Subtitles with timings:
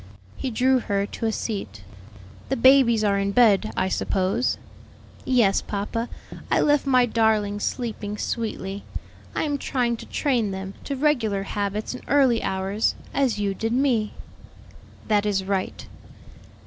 [0.35, 1.83] He drew her to a seat.
[2.49, 4.57] "The babies are in bed, I suppose?"
[5.25, 6.09] "Yes, papa;
[6.49, 8.83] I left my darlings sleeping sweetly.
[9.35, 13.73] I am trying to train them to regular habits and early hours, as you did
[13.73, 14.13] me."
[15.07, 15.85] "That is right."